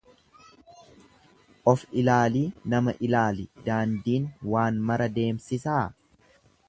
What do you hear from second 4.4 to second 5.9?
waan mara deemsisaa.